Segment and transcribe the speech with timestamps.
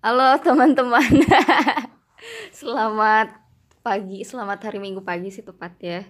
[0.00, 1.04] Halo teman-teman.
[2.56, 3.36] Selamat
[3.84, 6.08] pagi, selamat hari minggu pagi sih tepatnya.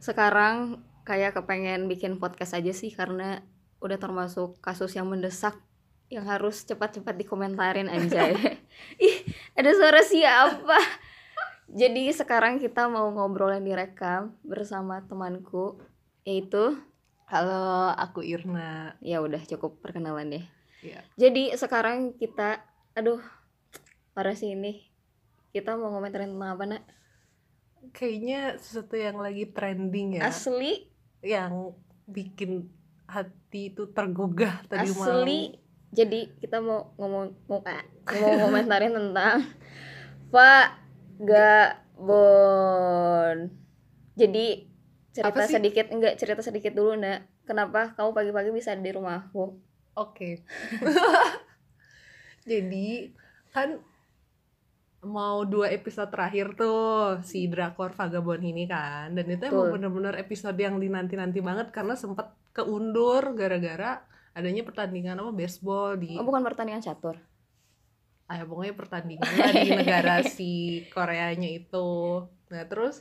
[0.00, 3.44] Sekarang kayak kepengen bikin podcast aja sih Karena
[3.84, 5.60] udah termasuk kasus yang mendesak
[6.08, 8.32] Yang harus cepat-cepat dikomentarin aja
[9.04, 9.16] Ih
[9.52, 10.80] ada suara siapa?
[11.68, 15.84] Jadi sekarang kita mau ngobrol yang direkam bersama temanku
[16.24, 16.80] Yaitu
[17.28, 18.96] Halo, aku Irna.
[19.04, 20.44] ya udah cukup perkenalan deh.
[20.80, 21.04] Ya.
[21.20, 22.64] Jadi sekarang kita,
[22.98, 23.22] aduh,
[24.10, 24.90] parah sih ini.
[25.54, 26.82] Kita mau ngomentarin tentang apa nak?
[27.94, 30.90] Kayaknya sesuatu yang lagi trending ya, Asli,
[31.22, 31.78] yang
[32.10, 32.66] bikin
[33.06, 35.22] hati itu tergugah tadi malam.
[35.22, 35.54] asli.
[35.94, 37.80] Jadi kita mau ngomong mau, ah,
[38.18, 39.46] mau ngomentarin tentang
[40.34, 40.68] Pak
[41.22, 42.28] Gabon.
[44.18, 44.68] Jadi
[45.14, 47.30] cerita sedikit enggak cerita sedikit dulu nak.
[47.46, 49.56] Kenapa kamu pagi-pagi bisa ada di rumahku?
[49.96, 50.44] Oke.
[52.48, 53.12] Jadi
[53.52, 53.76] kan
[55.04, 60.58] mau dua episode terakhir tuh si drakor Vagabond ini kan, dan itu emang bener-bener episode
[60.58, 64.02] yang dinanti-nanti banget karena sempet keundur gara-gara
[64.34, 67.18] adanya pertandingan apa baseball di Oh bukan pertandingan catur.
[68.28, 69.24] ah ya pokoknya pertandingan
[69.56, 72.28] di negara si Koreanya itu.
[72.52, 73.00] Nah terus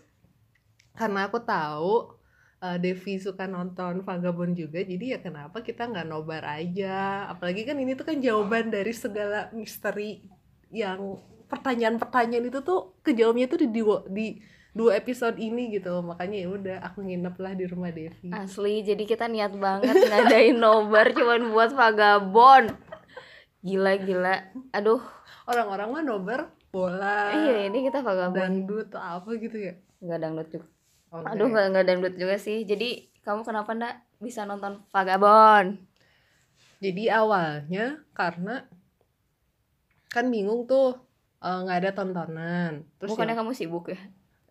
[0.96, 2.17] karena aku tahu
[2.64, 7.78] eh, Devi suka nonton Vagabond juga jadi ya kenapa kita nggak nobar aja apalagi kan
[7.78, 10.26] ini tuh kan jawaban dari segala misteri
[10.74, 14.44] yang pertanyaan-pertanyaan itu tuh kejawabnya tuh di dua, di
[14.76, 19.04] dua episode ini gitu makanya ya udah aku nginep lah di rumah Devi Asli, jadi
[19.08, 22.78] kita niat banget ngadain nobar cuman buat vagabond.
[23.66, 24.36] Gila gila.
[24.70, 25.02] Aduh,
[25.50, 28.38] orang-orang mah nobar bola iya ini kita vagabond.
[28.38, 30.68] dangdut atau apa gitu ya Enggak dangdut juga.
[31.12, 32.58] Oh, Aduh, enggak enggak enggak dangdut juga sih.
[32.68, 32.88] Jadi
[33.26, 33.94] kamu kenapa ndak
[34.26, 35.70] bisa nonton vagabond?
[36.84, 37.86] Jadi awalnya
[38.18, 38.56] karena
[40.14, 40.96] kan bingung tuh
[41.44, 42.72] eh, nggak ada tontonan.
[43.00, 44.00] Terus Bukannya ya, kamu sibuk ya?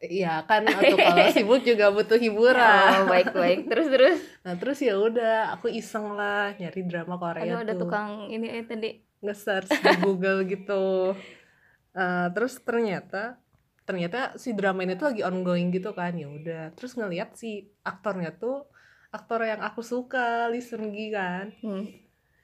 [0.07, 2.91] iya kan atau kalau sibuk juga butuh hiburan.
[3.01, 3.59] Oh, baik baik.
[3.71, 4.19] Terus terus.
[4.45, 8.47] Nah terus ya udah aku iseng lah nyari drama Korea Aduh, ada tuh tukang ini
[8.61, 8.91] eh, tadi.
[9.25, 10.85] nge-search di Google gitu.
[11.97, 13.41] Eh, terus ternyata
[13.87, 16.75] ternyata si drama ini tuh lagi ongoing gitu kan ya udah.
[16.75, 18.67] Terus ngeliat si aktornya tuh
[19.09, 21.55] aktor yang aku suka Lee Seung Gi kan.
[21.63, 21.87] Hmm.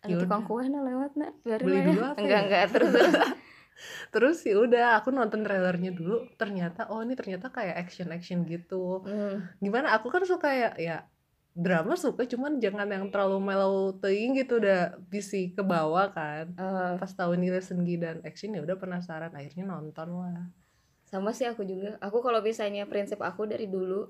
[0.01, 0.23] Ada Yaudah.
[0.25, 1.35] tukang kue nah lewat nak.
[1.43, 1.85] Biarin Beli ya.
[1.87, 2.45] dulu apa Enggak ya?
[2.45, 3.15] enggak terus terus.
[4.13, 9.01] Terus ya udah aku nonton trailernya dulu ternyata oh ini ternyata kayak action action gitu
[9.03, 9.49] Hmm.
[9.59, 10.97] gimana aku kan suka ya ya
[11.51, 16.93] drama suka cuman jangan yang terlalu mellow teing gitu udah bisi ke bawah kan Eh,
[16.95, 20.47] pas tahu nilai senggi dan action ya udah penasaran akhirnya nonton lah
[21.13, 22.01] sama sih aku juga.
[22.01, 24.09] Aku kalau misalnya prinsip aku dari dulu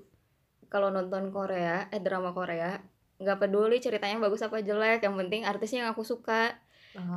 [0.71, 2.79] kalau nonton Korea eh drama Korea
[3.19, 6.55] nggak peduli ceritanya bagus apa jelek yang penting artisnya yang aku suka.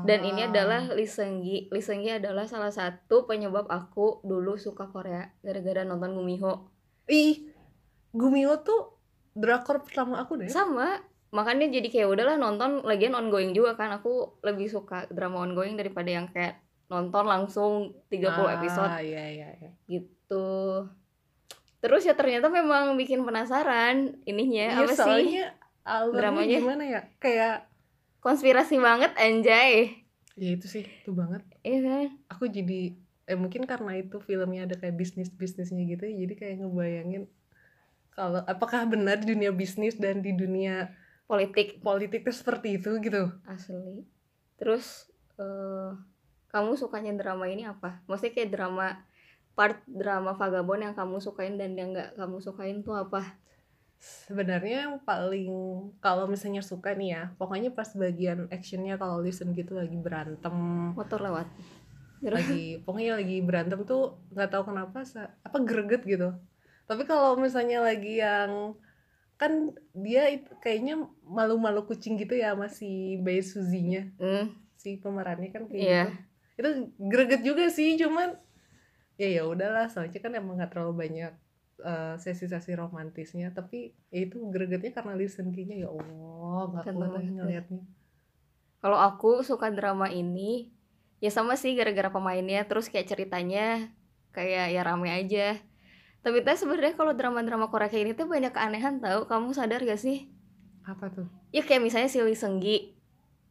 [0.08, 0.48] Dan ini Ah.
[0.48, 1.68] adalah Lee Seung Gi.
[1.68, 6.72] Lee Seung Gi adalah salah satu penyebab aku dulu suka Korea gara-gara nonton Gumiho
[7.06, 7.52] ih
[8.16, 8.96] Gumio tuh
[9.36, 10.48] drakor pertama aku deh.
[10.48, 10.96] Sama.
[11.30, 13.92] Makanya jadi kayak udahlah nonton lagian ongoing juga kan.
[13.92, 17.72] Aku lebih suka drama ongoing daripada yang kayak nonton langsung
[18.08, 19.70] 30 episode ah, iya iya iya.
[19.90, 20.46] Gitu.
[21.82, 25.42] Terus ya ternyata memang bikin penasaran ininya Iya, apa sih?
[25.86, 26.58] Dramanya?
[26.62, 27.00] gimana ya?
[27.22, 27.66] Kayak
[28.22, 30.02] konspirasi banget anjay.
[30.34, 31.42] Ya itu sih itu banget.
[31.62, 32.06] Iya kan?
[32.30, 36.56] Aku jadi eh mungkin karena itu filmnya ada kayak bisnis bisnisnya gitu ya, jadi kayak
[36.62, 37.26] ngebayangin
[38.14, 40.94] kalau apakah benar di dunia bisnis dan di dunia
[41.26, 41.82] politik.
[41.82, 43.34] politik itu seperti itu gitu?
[43.44, 44.06] Asli.
[44.56, 45.90] Terus eh
[46.52, 48.00] kamu sukanya drama ini apa?
[48.06, 48.86] Maksudnya kayak drama
[49.56, 53.24] part drama vagabond yang kamu sukain dan yang nggak kamu sukain tuh apa?
[53.96, 55.48] Sebenarnya yang paling
[56.04, 60.52] kalau misalnya suka nih ya pokoknya pas bagian actionnya kalau listen gitu lagi berantem.
[60.92, 61.48] Motor lewat.
[62.20, 65.04] Lagi pokoknya lagi berantem tuh nggak tahu kenapa
[65.40, 66.36] apa greget gitu.
[66.86, 68.76] Tapi kalau misalnya lagi yang
[69.36, 70.96] kan dia itu kayaknya
[71.28, 74.48] malu-malu kucing gitu ya masih Bae Suzinya hmm,
[74.80, 76.04] si pemerannya kan kayak Iya.
[76.08, 76.24] gitu
[76.56, 78.36] itu greget juga sih cuman
[79.20, 81.32] ya ya udahlah soalnya kan emang nggak terlalu banyak
[81.80, 87.32] eh, sesi-sesi romantisnya tapi ya itu gregetnya karena listen ya Allah nggak kuat ya.
[87.32, 87.82] ngeliatnya.
[88.80, 90.72] Kalau aku suka drama ini
[91.20, 93.92] ya sama sih gara-gara pemainnya terus kayak ceritanya
[94.32, 95.56] kayak ya rame aja.
[96.20, 100.00] Tapi teh sebenarnya kalau drama-drama Korea kayak ini tuh banyak keanehan tau kamu sadar gak
[100.02, 100.26] sih?
[100.82, 101.30] Apa tuh?
[101.54, 102.96] Ya kayak misalnya si Lee Seung Gi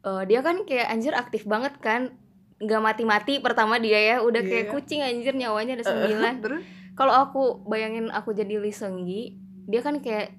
[0.06, 2.14] Eh, dia kan kayak anjir aktif banget kan
[2.56, 4.72] nggak mati-mati pertama dia ya udah kayak Iya.
[4.72, 6.34] kucing anjir nyawanya ada sembilan.
[6.44, 6.62] terus?
[6.96, 9.36] Kalau aku bayangin aku jadi Lee Seung Gi
[9.68, 10.32] dia kan kayak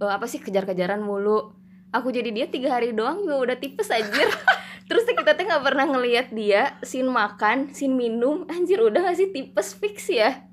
[0.00, 1.52] eh, apa sih kejar-kejaran mulu.
[1.92, 4.28] Aku jadi dia tiga hari doang juga udah tipes anjir.
[4.88, 8.46] Terus kita teh nggak pernah ngelihat dia sin makan sin minum.
[8.46, 10.46] Anjir udah gak sih tipes fix ya?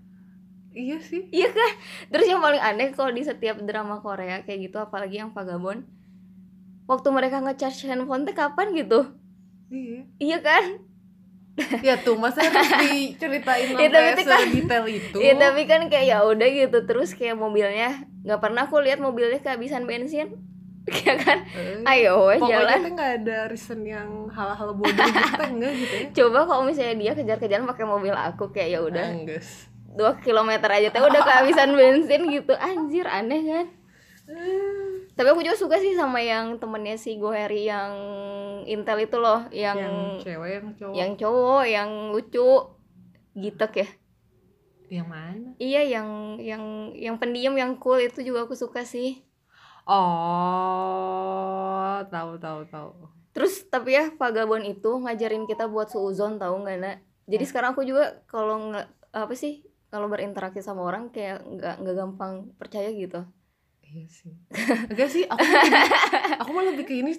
[0.74, 1.30] Iya sih.
[1.30, 1.72] Iya kan
[2.10, 5.86] terus yang paling aneh kalau di setiap drama Korea kayak gitu apalagi yang Vagabond
[6.84, 9.14] waktu mereka ngecharge handphone teh kapan gitu
[9.74, 10.00] iya.
[10.16, 10.64] Iya kan?
[11.82, 15.18] Ya tuh masa harus diceritain Ya, tapi kan- sedetail itu.
[15.18, 17.90] Iya tapi kan kayak ya udah gitu terus kayak mobilnya
[18.22, 20.34] nggak pernah aku lihat mobilnya kehabisan bensin.
[20.84, 21.48] Ya kan?
[21.48, 22.80] Eh, ayo we, pokoknya jalan.
[22.82, 26.08] tuh nggak ada reason yang hal-hal bodoh gitu enggak gitu ya.
[26.20, 29.08] Coba kalau misalnya dia kejar-kejaran pakai mobil aku kayak ya udah.
[29.94, 32.52] Dua kilometer aja teh udah kehabisan bensin gitu.
[32.54, 33.66] Anjir aneh kan
[35.14, 37.92] tapi aku juga suka sih sama yang temennya si Goheri yang
[38.64, 40.94] Intel itu loh yang yang cewek yang cowok.
[40.96, 42.50] yang cowok yang lucu
[43.36, 43.88] gitu ya.
[44.90, 45.48] Yang mana?
[45.58, 46.64] Iya yang yang
[46.94, 49.22] yang pendiam yang cool itu juga aku suka sih.
[49.84, 49.92] Oh
[52.08, 52.90] tahu tahu tahu.
[53.34, 56.98] Terus tapi ya Vagabond itu ngajarin kita buat suuzon tahu nggak nak?
[57.26, 57.50] Jadi Eh.
[57.50, 62.34] sekarang aku juga kalau nggak apa sih kalau berinteraksi sama orang kayak nggak nggak gampang
[62.58, 63.26] percaya gitu
[63.94, 64.34] iya sih.
[64.90, 65.94] Enggak sih aku lebih-
[66.42, 67.14] aku mah lebih ke ini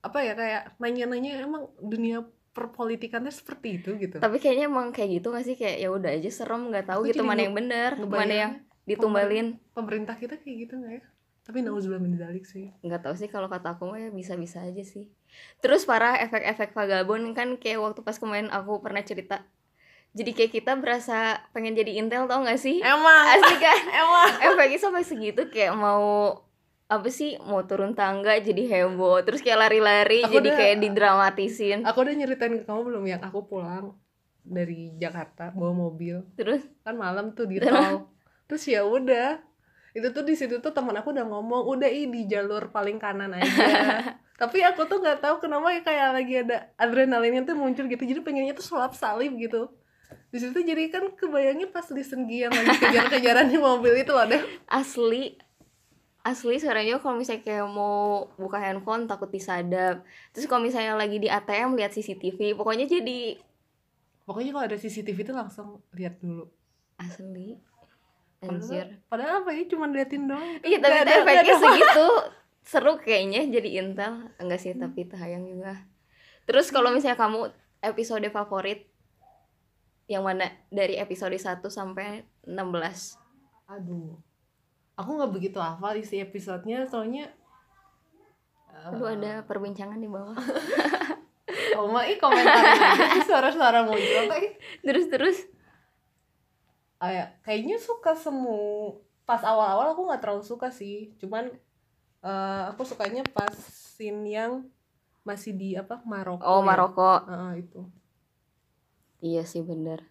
[0.00, 4.16] apa ya kayak nanya-nanya emang dunia perpolitikannya seperti itu gitu.
[4.16, 5.56] Tapi kayaknya emang kayak gitu nggak sih?
[5.58, 8.52] Kayak ya udah aja serem nggak tahu Aku gitu mana yang bener mana yang
[8.86, 9.58] ditumbalin.
[9.70, 11.04] pemerintah kita kayak gitu nggak ya?
[11.40, 12.70] Tapi nauzubillah min dzalik sih.
[12.80, 15.10] Nggak tahu sih kalau kata aku mah ya bisa-bisa aja sih.
[15.58, 19.42] Terus parah efek-efek vagabond kan kayak waktu pas kemarin aku pernah cerita
[20.10, 22.82] jadi kayak kita berasa pengen jadi intel tau gak sih?
[22.82, 23.24] Emang.
[23.30, 23.78] Asli kan?
[24.02, 24.30] Emang.
[24.42, 26.34] Efeknya sampai segitu kayak mau
[26.90, 29.22] apa sih mau turun tangga jadi heboh.
[29.22, 31.86] Terus kayak lari-lari jadi udah- kayak didramatisin.
[31.86, 33.04] Aku udah nyeritain ke kamu belum?
[33.06, 33.94] Yang aku pulang
[34.42, 36.26] dari Jakarta bawa mobil.
[36.34, 36.66] Terus?
[36.82, 38.10] Kan malam tuh di tol.
[38.50, 39.38] Terus ya udah.
[39.90, 43.38] Itu tuh di situ tuh teman aku udah ngomong udah ih di jalur paling kanan
[43.38, 43.46] aja.
[44.42, 48.02] Tapi aku tuh nggak tahu kenapa ya kayak lagi ada adrenalinnya tuh muncul gitu.
[48.02, 49.70] Jadi pengennya tuh sulap salib gitu
[50.30, 54.26] di situ jadi kan kebayangnya pas listen Gi yang lagi kejar-kejaran di mobil itu loh
[54.30, 55.34] deh asli
[56.20, 60.04] asli sekarang juga kalau misalnya kayak mau buka handphone takut disadap.
[60.36, 63.40] Terus kalau misalnya lagi di ATM lihat CCTV pokoknya jadi
[64.28, 66.44] pokoknya kalau ada CCTV itu langsung lihat dulu.
[67.00, 67.56] Asli.
[68.40, 68.86] Padahal, anjir.
[69.08, 69.62] padahal apa ya?
[69.68, 70.64] Cuma liatin doang gitu.
[70.68, 72.08] iya tapi ada- efeknya segitu
[72.64, 74.12] seru kayaknya jadi intel.
[74.36, 75.88] Enggak sih tapi tayang juga.
[76.44, 77.48] Terus kalau misalnya kamu
[77.80, 78.89] episode favorit
[80.10, 83.14] yang mana dari episode 1 sampai 16
[83.64, 84.18] aduh
[84.94, 87.30] aku nggak begitu hafal isi episodenya soalnya
[88.70, 90.34] Aduh ada perbincangan di bawah
[91.70, 92.60] Oh, mah ih komentar
[93.24, 94.58] suara-suara muncul teh.
[94.82, 95.38] terus terus
[96.96, 98.92] Ah, ya, kayaknya suka semua
[99.24, 101.16] pas awal-awal aku nggak terlalu suka sih.
[101.16, 101.48] Cuman
[102.20, 104.68] eh, aku sukanya pas scene yang
[105.24, 106.44] masih di apa Maroko.
[106.44, 106.66] oh ya.
[106.66, 107.80] Maroko Ah, itu.
[109.20, 110.08] Iya sih bener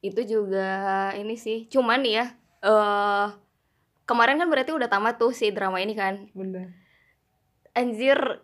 [0.00, 2.32] Itu juga ini sih Cuman ya
[2.64, 3.28] eh
[4.04, 6.72] Kemarin kan berarti udah tamat tuh si drama ini kan Bener.
[7.76, 8.40] Anjir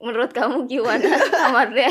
[0.00, 1.08] Menurut kamu gimana
[1.44, 1.88] tamatnya?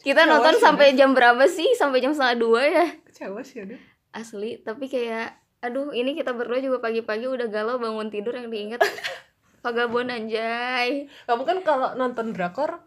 [0.00, 1.68] Kita Kecewa nonton sih, sampai jam berapa sih?
[1.76, 3.76] Sampai jam setengah dua ya Kecewa sih ada.
[4.16, 8.80] Asli Tapi kayak Aduh ini kita berdua juga pagi-pagi udah galau bangun tidur yang diingat
[9.64, 12.85] Vagabond anjay Kamu kan kalau nonton drakor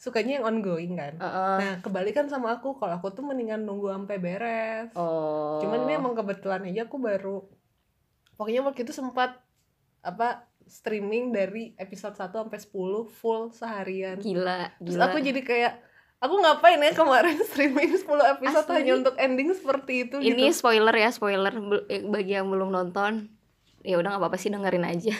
[0.00, 1.20] sukanya yang ongoing kan.
[1.20, 1.56] Heeh.
[1.60, 2.80] Nah, kebalikan sama aku.
[2.80, 4.88] Kalau aku tuh mendingan nunggu sampai beres.
[4.96, 7.44] Oh Cuman ini emang kebetulan aja aku baru
[8.40, 9.36] pokoknya waktu itu sempat
[10.00, 12.72] apa streaming dari episode 1 sampai 10
[13.12, 14.16] full seharian.
[14.16, 15.72] Gila Terus Gila aku jadi kayak
[16.24, 18.08] aku ngapain ya kemarin streaming 10
[18.40, 18.76] episode Asli.
[18.80, 20.64] hanya untuk ending seperti itu ini gitu.
[20.64, 21.52] spoiler ya spoiler
[21.88, 23.32] eh, bagi yang belum nonton
[23.80, 25.16] ya udah nggak apa-apa sih dengerin aja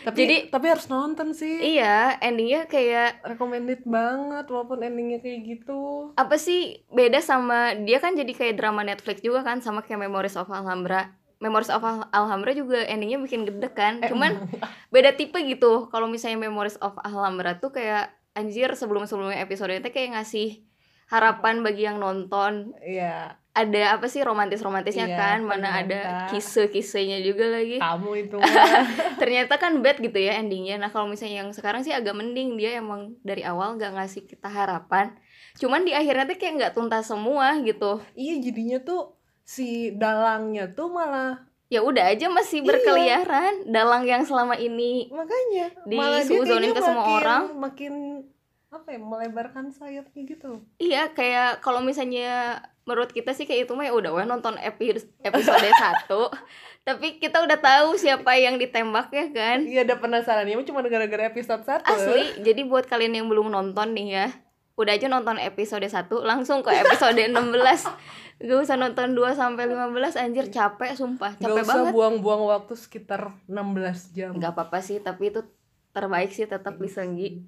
[0.00, 1.76] Tapi jadi- tapi harus nonton sih.
[1.76, 6.12] iya endingnya kayak Recommended banget walaupun endingnya kayak gitu.
[6.14, 10.34] apa sih beda sama dia kan jadi kayak drama Netflix juga kan sama kayak Memories
[10.34, 11.12] of Alhambra.
[11.38, 13.98] Memories of Al- Alhambra juga endingnya bikin gede kan.
[13.98, 14.44] Eh, cuman
[14.92, 15.88] beda tipe gitu.
[15.88, 20.60] Kalau misalnya Memories of Alhambra tuh kayak anjir sebelum sebelumnya episode itu kayak ngasih
[21.06, 22.76] harapan bagi yang nonton.
[22.78, 25.38] Iya, ada apa sih romantis romantisnya Iya, kan?
[25.42, 27.76] Mana ada kisah-kisahnya juga lagi.
[27.76, 28.36] Kamu itu
[29.20, 30.76] ternyata kan bad gitu ya endingnya.
[30.76, 32.54] Nah kalau misalnya yang sekarang sih agak mending.
[32.54, 35.12] Dia emang dari awal nggak ngasih kita harapan.
[35.54, 38.00] Cuman di akhirnya tuh kayak nggak tuntas semua gitu.
[38.12, 42.66] Iya jadinya tuh si dalangnya tuh malah ya udah aja masih Iya.
[42.66, 47.42] berkeliaran dalang yang selama ini makanya Di suuzonin ke semua makin- orang.
[47.56, 47.94] makin
[48.70, 50.62] apa ya melebarkan sayapnya gitu.
[50.76, 54.98] Iya kayak kalau misalnya menurut kita sih kayak itu mah ya udah weh nonton epi-
[55.22, 55.62] episode
[56.02, 56.10] 1
[56.82, 59.62] tapi kita udah tahu siapa yang ditembak ya kan?
[59.62, 60.48] Iya ada penasaran.
[60.48, 62.42] Ya cuma gara-gara episode 1 asli.
[62.42, 64.26] Jadi buat kalian yang belum nonton nih ya
[64.80, 67.36] udah aja nonton episode 1 langsung ke episode 16
[68.40, 71.36] gak usah nonton 2 sampai 15 anjir capek sumpah.
[71.36, 71.92] Gak capek usah banget.
[71.92, 74.32] buang-buang waktu sekitar 16 jam.
[74.32, 75.44] Nggak apa-apa sih tapi itu
[75.92, 77.44] terbaik sih tetap Lisenggi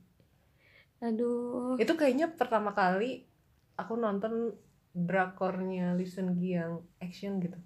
[1.03, 1.75] aduh.
[1.83, 3.27] Itu kayaknya pertama kali
[3.75, 4.55] aku nonton
[4.93, 7.57] drakornya Listen Gi yang action gitu.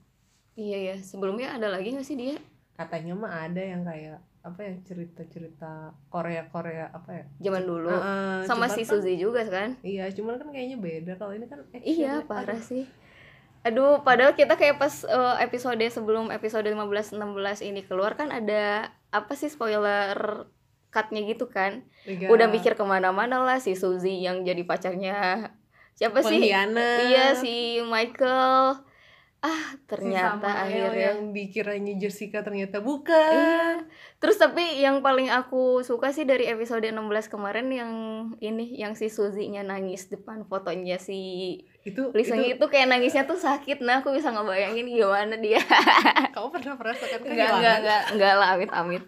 [0.56, 2.36] Iya ya sebelumnya ada lagi gak sih dia?
[2.72, 7.24] Katanya mah ada yang kayak apa ya cerita-cerita Korea-Korea apa ya?
[7.42, 7.90] Zaman dulu.
[7.90, 9.74] Heeh, sama si kan- Suzy juga kan?
[9.82, 11.12] Iya, cuman kan kayaknya beda.
[11.18, 11.82] Kalau ini kan action.
[11.82, 12.24] iya ya.
[12.24, 12.84] parah Aduh, sih.
[13.66, 18.94] Aduh padahal kita kayak pas eh, episode sebelum episode 15 16 ini keluar kan ada
[19.10, 20.46] apa sih spoiler
[20.94, 21.82] cutnya gitu kan?
[22.06, 22.30] Iya.
[22.30, 25.50] udah mikir ke mana-mana lah si Suzy yang jadi pacarnya
[25.96, 26.98] siapa sih Pengkhianat.
[27.08, 28.84] iya si Michael
[29.38, 33.14] ah Si ternyata Samael akhirnya yang dikiranya Jessica ternyata bukan.
[33.14, 33.84] iya
[34.16, 36.98] terus tapi yang paling aku suka sih dari episode 16
[37.28, 37.92] kemarin yang
[38.40, 41.20] ini yang si Suzy-nya nangis depan fotonya si
[41.80, 45.60] Itu Lisa itu itu kayak nangisnya tuh sakit nah aku bisa ngebayangin gimana dia
[46.34, 47.54] kamu pernah merasakan enggak kehilangan?
[47.56, 49.02] enggak enggak enggak lah amit amit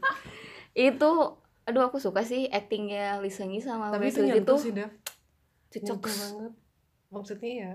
[0.73, 1.11] itu
[1.67, 4.89] aduh aku suka sih actingnya Lisengi sama Tapi itu tuh sih, Dev.
[5.69, 6.53] cocok banget.
[7.09, 7.73] Maksudnya ya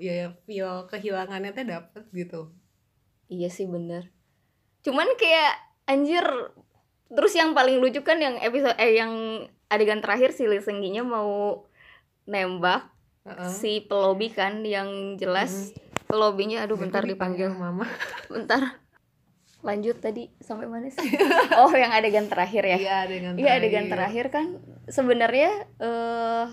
[0.00, 2.52] ya ya feel kehilangannya teh dapet gitu.
[3.28, 4.08] iya sih bener.
[4.80, 6.24] Cuman kayak anjir
[7.06, 9.12] terus yang paling lucu kan yang episode eh yang
[9.68, 11.62] adegan terakhir si Lisenginya mau
[12.24, 12.90] nembak
[13.22, 13.50] Heeh.
[13.50, 15.70] si pelobi kan yang jelas
[16.06, 17.52] pelobinya aduh bentar dipanggil.
[17.52, 17.86] mama.
[18.32, 18.82] bentar.
[19.60, 21.04] Lanjut tadi sampai mana sih?
[21.54, 22.78] Oh yang adegan terakhir ya?
[22.80, 24.26] Iya, adegan Iya adegan terakhir.
[24.32, 24.46] kan
[24.88, 26.46] sebenarnya eh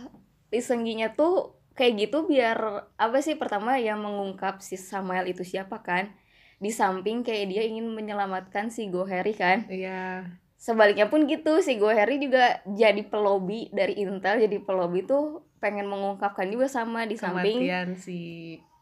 [0.47, 6.09] Lisengginya tuh kayak gitu biar apa sih pertama yang mengungkap si Samuel itu siapa kan?
[6.57, 9.69] Di samping kayak dia ingin menyelamatkan si Goheri kan?
[9.69, 10.25] Iya.
[10.57, 16.49] sebaliknya pun gitu si Goheri juga jadi pelobi dari Intel jadi pelobi tuh pengen mengungkapkan
[16.49, 18.19] juga sama di samping Kematian si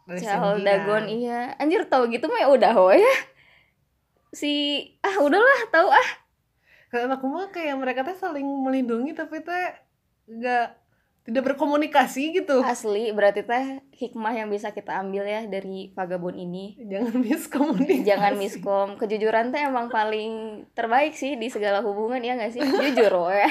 [0.08, 1.52] Chal Lesenggi Dagon iya.
[1.60, 3.16] Anjir tau gitu mah ya udah ho ya
[4.36, 6.10] si ah udahlah tahu ah.
[6.92, 9.68] Karena aku mah kayak mereka teh saling melindungi tapi teh
[10.28, 10.68] nggak
[11.26, 12.62] tidak berkomunikasi gitu.
[12.62, 16.78] Asli, berarti teh hikmah yang bisa kita ambil ya dari Vagabond ini.
[16.86, 18.06] Jangan miskomunikasi.
[18.06, 18.88] Jangan miskom.
[19.02, 22.62] Kejujuran teh emang paling terbaik sih di segala hubungan ya nggak sih?
[22.94, 23.50] Jujur ya.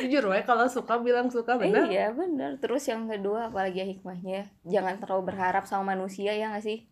[0.00, 1.92] Jujur we kalau suka bilang suka benar.
[1.92, 2.56] Iya benar.
[2.56, 6.88] Terus yang kedua apalagi ya hikmahnya, jangan terlalu berharap sama manusia ya nggak sih?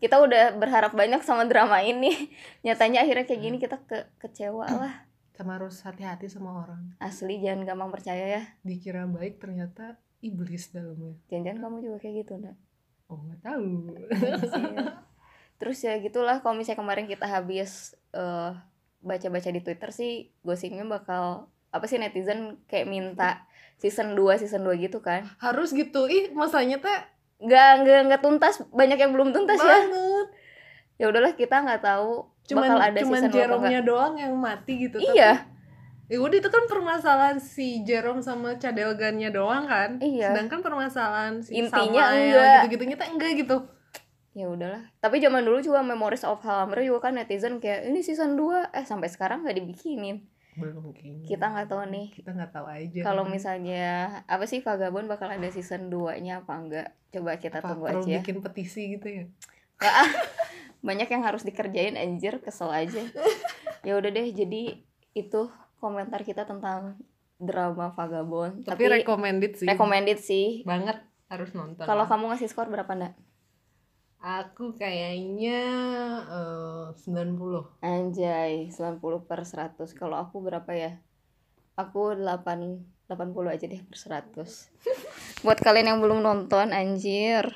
[0.00, 2.32] Kita udah berharap banyak sama drama ini.
[2.64, 5.07] Nyatanya akhirnya kayak gini kita ke kecewa lah.
[5.38, 6.98] Sama harus hati-hati sama orang.
[6.98, 8.42] Asli jangan gampang percaya ya.
[8.66, 11.14] Dikira baik ternyata iblis dalamnya.
[11.30, 12.56] Jangan-jangan kamu juga kayak gitu, Nak.
[13.06, 13.66] Oh nggak tahu.
[13.94, 14.98] Iya.
[15.62, 18.50] Terus ya gitulah kalau misalnya kemarin kita habis eh,
[18.98, 23.46] baca-baca di Twitter sih gosipnya bakal apa sih netizen kayak minta
[23.78, 25.22] season 2 season 2 gitu kan.
[25.38, 26.10] harus gitu.
[26.10, 26.98] Ih masanya teh
[27.38, 29.66] Nggak nggak nggak tuntas, banyak yang belum tuntas ya.
[29.86, 30.26] banget.
[30.98, 33.44] Ya udahlah kita nggak tahu Cuman bakal ada cuman season 2 apa enggak.
[33.44, 34.96] Jerome-nya doang yang mati gitu.
[34.98, 35.32] Iya.
[35.44, 35.56] Tapi,
[36.08, 40.00] ya udah itu kan permasalahan si Jerome sama Cadelgannya doang kan.
[40.00, 40.32] Iya.
[40.32, 42.56] Sedangkan permasalahan si Intinya Samael enggak.
[42.64, 43.56] gitu-gitunya teh enggak gitu.
[44.32, 44.82] Ya udahlah.
[44.98, 48.86] Tapi zaman dulu juga Memories of Halamre juga kan netizen kayak ini season 2 eh
[48.88, 50.24] sampai sekarang nggak dibikinin.
[50.58, 51.26] Belum kayaknya.
[51.26, 52.06] Kita nggak tahu nih.
[52.14, 53.00] Kita nggak tahu aja.
[53.02, 53.86] Kalau misalnya
[54.24, 56.88] apa sih Vagabond bakal ada season 2-nya apa enggak?
[57.10, 58.18] Coba kita Apa, tunggu perlu aja.
[58.22, 59.24] bikin petisi gitu ya.
[60.78, 63.02] Banyak yang harus dikerjain anjir kesel aja
[63.86, 64.78] ya udah deh jadi
[65.12, 65.40] itu
[65.76, 66.98] komentar kita tentang
[67.36, 69.66] drama Vagabond Tapi, recommended sih.
[69.66, 71.82] recommended sih banget harus nonton.
[71.82, 72.10] kalau lah.
[72.10, 73.14] kamu ngasih skor berapa ndak
[74.18, 75.60] aku kayaknya
[76.26, 77.78] eh, 90.
[77.78, 80.98] anjay 90 per 100 kalau aku berapa ya
[81.74, 83.14] aku 8 80
[83.48, 84.34] aja deh per 100
[85.46, 87.46] buat kalian yang belum nonton anjir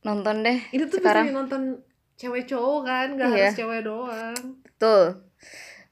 [0.00, 1.62] nonton deh Itu tuh Sekarang- bisa nonton
[2.14, 3.38] cewek cowok kan, nggak Iya.
[3.44, 4.38] harus cewek doang.
[4.62, 5.02] Betul.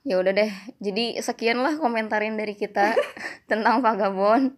[0.00, 0.50] Ya udah deh.
[0.78, 2.96] Jadi sekian lah komentarin dari kita
[3.50, 4.56] tentang Vagabond.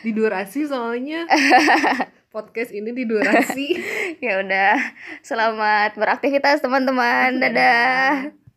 [0.00, 1.24] Di durasi soalnya.
[2.28, 3.72] Podcast ini di durasi.
[4.24, 4.76] Ya udah.
[5.22, 7.38] Selamat beraktivitas teman-teman.
[7.38, 8.37] Dadah.